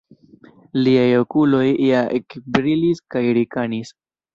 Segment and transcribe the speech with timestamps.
[0.87, 3.99] Liaj okuloj ja ekbrilis kaj rikanis.